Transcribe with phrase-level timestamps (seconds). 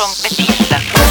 [0.00, 1.09] Aaron Batista.